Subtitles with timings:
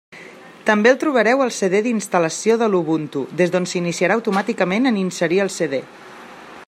[0.69, 5.55] També el trobareu al CD d'instal·lació de l'Ubuntu, des d'on s'iniciarà automàticament en inserir el
[5.59, 5.83] CD.